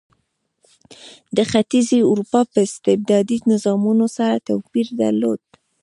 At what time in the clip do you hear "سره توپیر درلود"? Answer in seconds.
4.17-5.41